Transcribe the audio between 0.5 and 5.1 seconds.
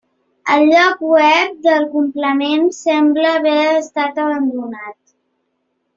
El lloc web del complement sembla haver estat abandonat.